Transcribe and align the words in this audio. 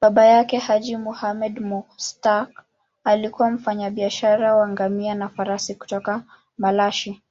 Baba 0.00 0.24
yake, 0.26 0.58
Haji 0.58 0.96
Muhammad 0.96 1.60
Mushtaq, 1.60 2.48
alikuwa 3.04 3.50
mfanyabiashara 3.50 4.54
wa 4.56 4.68
ngamia 4.68 5.14
na 5.14 5.28
farasi 5.28 5.74
kutoka 5.74 6.24
Malashi. 6.58 7.22